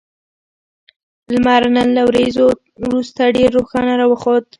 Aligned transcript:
لمر 1.33 1.61
نن 1.75 1.87
له 1.97 2.01
وريځو 2.09 2.47
وروسته 2.83 3.21
ډېر 3.35 3.49
روښانه 3.57 3.93
راوخوت 4.01 4.43